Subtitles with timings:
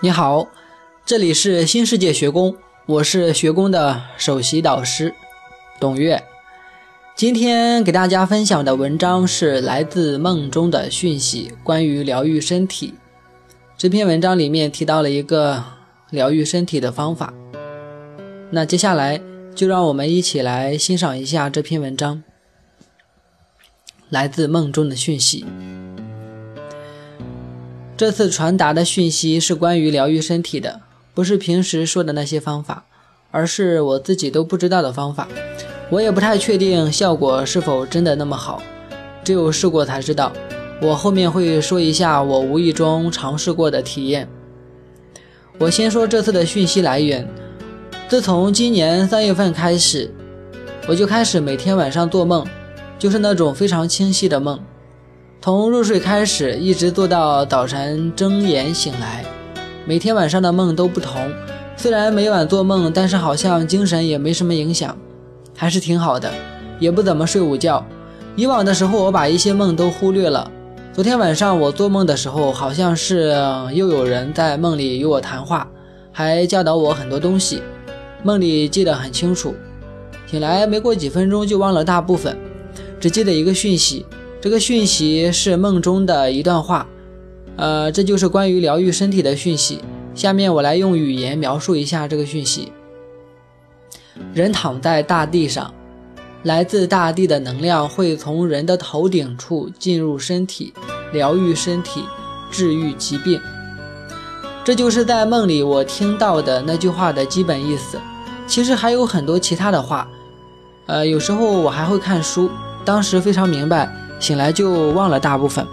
[0.00, 0.48] 你好，
[1.06, 2.54] 这里是新世界学宫，
[2.84, 5.14] 我是学宫的首席导师
[5.80, 6.22] 董月。
[7.14, 12.94] 今天给大家分享的文章是来自梦中的讯息，关于疗愈身体。
[13.78, 15.64] 这篇文章里面提到了一个
[16.10, 17.32] 疗愈身体的方法。
[18.50, 19.20] 那接下来
[19.54, 22.22] 就让我们一起来欣赏一下这篇文章，
[24.10, 25.46] 来自梦中的讯息。
[27.96, 30.80] 这次传达的讯息是关于疗愈身体的，
[31.14, 32.84] 不是平时说的那些方法，
[33.30, 35.28] 而是我自己都不知道的方法。
[35.90, 38.60] 我也不太确定效果是否真的那么好，
[39.22, 40.32] 只有试过才知道。
[40.82, 44.28] 我后面会说一下我无意中尝试过的体验。
[45.58, 47.28] 我先说这次的讯息来源，
[48.08, 50.12] 自从今年三月份开始，
[50.88, 52.44] 我就开始每天晚上做梦，
[52.98, 54.58] 就是那种非常清晰的梦。
[55.44, 59.22] 从入睡开始，一直做到早晨睁眼醒来，
[59.84, 61.30] 每天晚上的梦都不同。
[61.76, 64.96] 虽然每晚做梦，但是好像精神也没什么影响，
[65.54, 66.32] 还是挺好的。
[66.80, 67.84] 也不怎么睡午觉。
[68.36, 70.50] 以往的时候，我把一些梦都忽略了。
[70.94, 73.36] 昨天晚上我做梦的时候，好像是
[73.74, 75.68] 又有人在梦里与我谈话，
[76.10, 77.60] 还教导我很多东西，
[78.22, 79.54] 梦里记得很清楚。
[80.26, 82.34] 醒来没过几分钟就忘了大部分，
[82.98, 84.06] 只记得一个讯息。
[84.44, 86.86] 这个讯息是梦中的一段话，
[87.56, 89.80] 呃，这就是关于疗愈身体的讯息。
[90.14, 92.70] 下面我来用语言描述一下这个讯息：
[94.34, 95.72] 人躺在大地上，
[96.42, 100.74] 来自大地的能量会从人的头顶处进入身体，
[101.14, 102.04] 疗愈身体，
[102.50, 103.40] 治愈疾病。
[104.62, 107.98] 这就是在梦里我听到的那句话的基本意思。
[108.46, 110.06] 其实还有很多其他的话，
[110.84, 112.50] 呃，有时候我还会看书，
[112.84, 113.90] 当时非常明白。
[114.24, 115.66] 醒来就忘了大部分。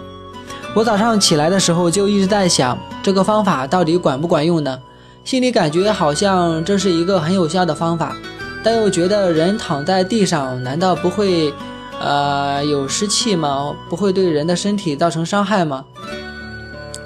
[0.74, 4.78] 我早上起来的时候就一直在想，这个方法到底管不管用呢？
[5.24, 8.14] 心里感觉好像这是一个很有效的方法，
[8.62, 11.50] 但又觉得人躺在地上，难道不会，
[11.98, 13.74] 呃，有湿气吗？
[13.88, 15.82] 不会对人的身体造成伤害吗？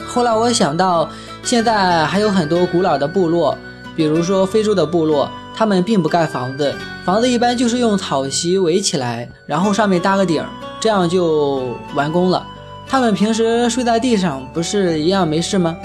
[0.04, 1.08] 后来我想到，
[1.44, 3.56] 现在还有很多古老的部落，
[3.94, 6.74] 比如说非洲的部落，他们并不盖房子，
[7.04, 10.48] 房子一般就是用草席围起来，然后上面搭个顶儿。
[10.86, 12.46] 这样就完工了。
[12.86, 15.76] 他们平时睡在地上，不是一样没事吗？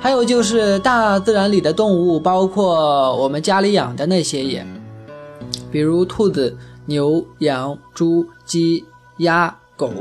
[0.00, 4.66] 还有就是大自然里的动物，包括我们家里养的那些也，
[5.70, 8.84] 比如兔子、牛、羊、猪、鸡、
[9.18, 9.92] 鸭、狗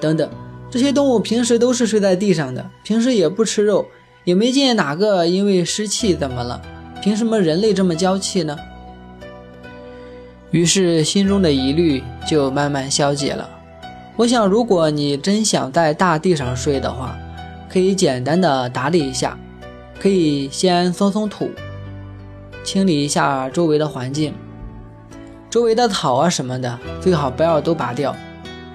[0.00, 0.28] 等等，
[0.68, 3.86] 这些动物平时都是睡在地上的，平时也不吃肉，
[4.24, 6.60] 也没见哪个因为湿气怎么了？
[7.00, 8.58] 凭什么人类这么娇气呢？
[10.54, 13.50] 于是心中的疑虑就慢慢消解了。
[14.14, 17.18] 我想，如果你真想在大地上睡的话，
[17.68, 19.36] 可以简单的打理一下，
[19.98, 21.50] 可以先松松土，
[22.62, 24.32] 清理一下周围的环境，
[25.50, 28.14] 周围的草啊什么的，最好不要都拔掉，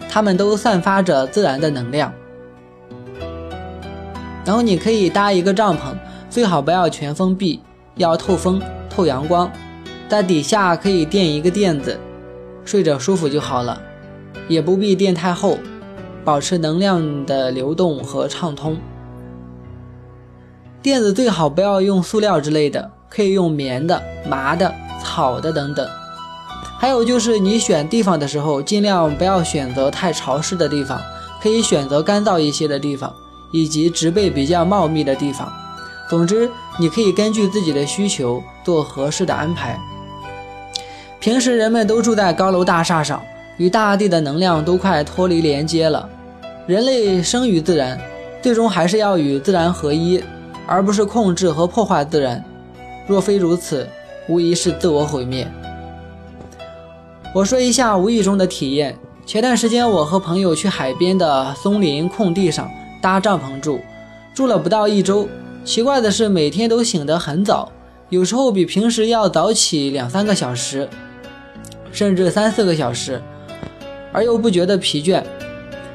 [0.09, 2.11] 它们都散发着自然的能量。
[4.43, 5.95] 然后你可以搭一个帐篷，
[6.29, 7.61] 最好不要全封闭，
[7.95, 9.49] 要透风、透阳光。
[10.09, 11.99] 在底下可以垫一个垫子，
[12.65, 13.79] 睡着舒服就好了，
[14.47, 15.59] 也不必垫太厚，
[16.25, 18.75] 保持能量的流动和畅通。
[20.81, 25.87] 垫子最好不要用塑料之类的，可以用棉的、麻的、草的等等。
[26.79, 30.99] 还有就是你选地方的时候，尽量不要选择太潮湿的地方，
[31.39, 33.13] 可以选择干燥一些的地方，
[33.51, 35.51] 以及植被比较茂密的地方。
[36.09, 36.49] 总之，
[36.79, 39.79] 你可以根据自己的需求做合适的安排。
[41.19, 43.21] 平时人们都住在高楼大厦上，
[43.57, 46.07] 与大地的能量都快脱离连接了。
[46.65, 47.99] 人类生于自然，
[48.41, 50.23] 最终还是要与自然合一，
[50.65, 52.41] 而不是控制和破坏自然。
[53.05, 53.85] 若非如此，
[54.29, 55.45] 无疑是自我毁灭。
[57.35, 58.95] 我说一下无意中的体验。
[59.25, 62.69] 前段时间，我和朋友去海边的松林空地上
[63.01, 63.81] 搭帐篷住，
[64.33, 65.27] 住了不到一周。
[65.65, 67.69] 奇怪的是，每天都醒得很早，
[68.07, 70.87] 有时候比平时要早起两三个小时。
[71.91, 73.21] 甚至三四个小时，
[74.11, 75.23] 而又不觉得疲倦。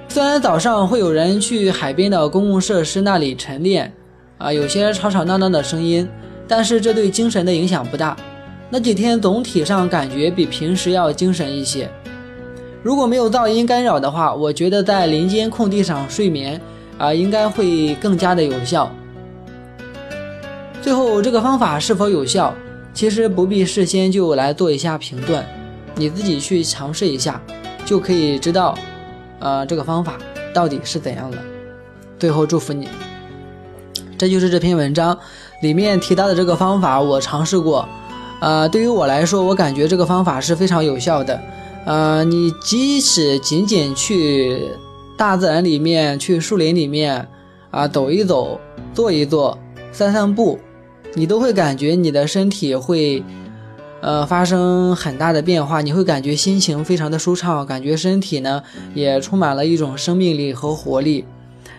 [0.09, 3.93] 虽然早上会有人去海边的公共设施那里晨练，
[4.39, 6.09] 啊，有些吵吵闹闹的声音，
[6.47, 8.17] 但是这对精神的影响不大。
[8.71, 11.89] 那几天总体上感觉比平时要精神一些。
[12.83, 16.61] 如果没有噪音干扰的话，我觉得在林间空地上睡眠，
[16.99, 18.91] 啊，应该会更加的有效。
[20.83, 22.55] 最后，这个方法是否有效，
[22.93, 25.45] 其实不必事先就来做一下评断。
[25.97, 27.41] 你自己去尝试一下，
[27.85, 28.77] 就可以知道，
[29.39, 30.19] 呃，这个方法
[30.53, 31.39] 到底是怎样的。
[32.19, 32.89] 最后祝福你，
[34.17, 35.19] 这就是这篇文章
[35.63, 37.89] 里面提到的这个方法，我尝试过。
[38.41, 41.41] 呃，对于我来说，我感觉这个方法是非常有效的。
[41.87, 44.69] 呃，你即使仅仅去
[45.17, 47.29] 大自然里面，去树林里面
[47.71, 48.61] 啊，走一走，
[48.93, 49.59] 坐一坐，
[49.93, 50.59] 散散步，
[51.15, 53.23] 你都会感觉你的身体会
[54.01, 58.63] 呃发生很大的变化，你会感觉心情非常的舒畅，感觉身体呢
[58.95, 61.25] 也充满了一种生命力和活力。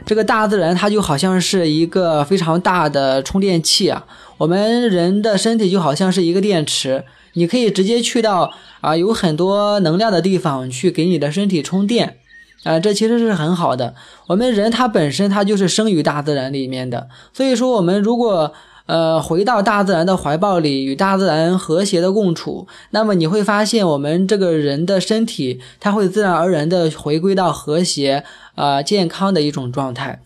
[0.05, 4.05] 这个大自然它就好像是一个非常大的充电器啊，
[4.37, 7.03] 我们人的身体就好像是一个电池。
[7.33, 12.17] 你可以直接去到啊有很多能量的地方去给你的身体充电，
[12.63, 13.93] 啊，这其实是很好的。
[14.27, 18.53] 我们人他本身他就是生于大自然里面的，所以说我们如果
[18.85, 28.23] 呃回到大自然的怀抱里，与大自然和谐的共处，那么你会发现我们这个人的身体它会自然而然的回归到和谐
[28.55, 30.21] 啊健康的一种状态。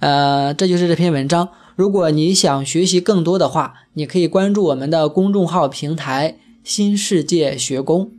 [0.00, 1.48] 呃，这就是这篇文章。
[1.76, 8.10] 如果你想学习更多的话，你可以关注我们的公众号平台“新世界学宫”。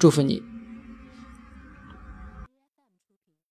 [0.00, 0.47] 祝福你。